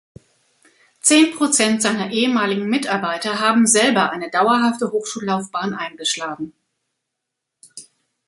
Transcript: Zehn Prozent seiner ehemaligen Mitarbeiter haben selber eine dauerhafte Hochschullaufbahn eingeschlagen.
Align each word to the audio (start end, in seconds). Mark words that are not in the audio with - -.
Zehn 1.01 1.29
Prozent 1.35 1.83
seiner 1.83 2.09
ehemaligen 2.09 2.67
Mitarbeiter 2.67 3.39
haben 3.39 3.67
selber 3.67 4.09
eine 4.09 4.31
dauerhafte 4.31 4.91
Hochschullaufbahn 4.91 5.75
eingeschlagen. 5.75 6.53